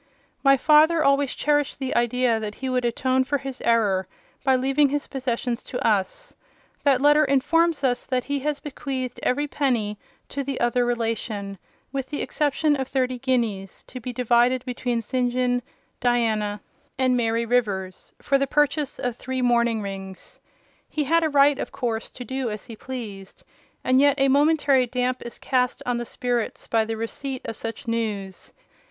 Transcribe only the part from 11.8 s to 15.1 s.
with the exception of thirty guineas, to be divided between